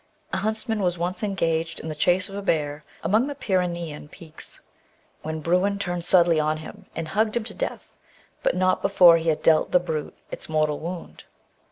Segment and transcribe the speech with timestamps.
[0.33, 4.59] A huntsman was once engaged in the chase of a bear among the Pyreneean peaks,
[5.21, 7.99] when Bruin turned suddenly on him and hugged him to death,
[8.41, 11.25] but not before he had dealt the brute its mortal wound.